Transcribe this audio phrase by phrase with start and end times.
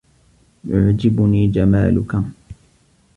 [0.65, 2.15] يُعْجِبُنِي جَمَالُك